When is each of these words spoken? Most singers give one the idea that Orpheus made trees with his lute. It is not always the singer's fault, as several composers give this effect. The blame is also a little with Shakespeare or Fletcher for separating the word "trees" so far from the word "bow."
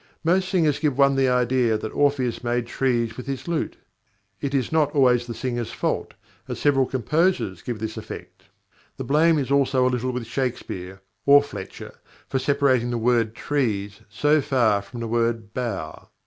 Most 0.23 0.49
singers 0.49 0.79
give 0.79 0.97
one 0.97 1.15
the 1.15 1.29
idea 1.29 1.77
that 1.77 1.93
Orpheus 1.93 2.43
made 2.43 2.65
trees 2.65 3.15
with 3.15 3.27
his 3.27 3.47
lute. 3.47 3.77
It 4.39 4.55
is 4.55 4.71
not 4.71 4.95
always 4.95 5.27
the 5.27 5.35
singer's 5.35 5.71
fault, 5.71 6.15
as 6.47 6.57
several 6.59 6.87
composers 6.87 7.61
give 7.61 7.77
this 7.77 7.97
effect. 7.97 8.45
The 8.97 9.03
blame 9.03 9.37
is 9.37 9.51
also 9.51 9.85
a 9.87 9.91
little 9.91 10.09
with 10.11 10.25
Shakespeare 10.25 11.01
or 11.27 11.43
Fletcher 11.43 11.99
for 12.27 12.39
separating 12.39 12.89
the 12.89 12.97
word 12.97 13.35
"trees" 13.35 14.01
so 14.09 14.41
far 14.41 14.81
from 14.81 15.01
the 15.01 15.07
word 15.07 15.53
"bow." 15.53 16.09